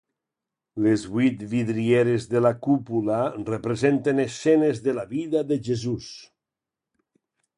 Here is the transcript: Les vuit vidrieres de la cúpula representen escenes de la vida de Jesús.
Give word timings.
Les 0.83 1.01
vuit 1.15 1.43
vidrieres 1.51 2.25
de 2.31 2.39
la 2.45 2.51
cúpula 2.67 3.19
representen 3.51 4.23
escenes 4.25 4.83
de 4.89 4.95
la 5.01 5.07
vida 5.15 5.47
de 5.53 5.59
Jesús. 5.71 6.09